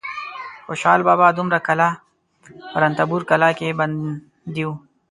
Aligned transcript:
خوشحال 0.67 0.99
بابا 1.07 1.27
دومره 1.37 1.59
کاله 1.67 1.89
په 2.71 2.77
رنتبور 2.83 3.21
کلا 3.29 3.49
کې 3.59 3.77
بندي 3.79 4.63
و. 4.67 4.69